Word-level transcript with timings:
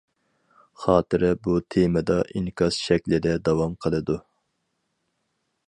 خاتىرە 0.85 1.27
بۇ 1.47 1.53
تېمىدا 1.75 2.17
ئىنكاس 2.39 2.81
شەكلىدە 2.87 3.37
داۋام 3.49 3.77
قىلىدۇ. 3.87 4.19